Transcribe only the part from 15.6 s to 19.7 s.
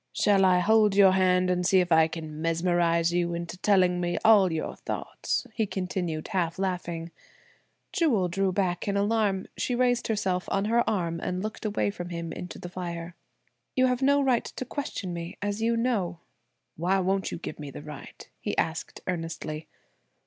you know." "Why won't you give me the right?" he asked earnestly.